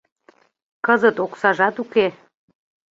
[0.85, 2.07] Кызыт оксажат уке.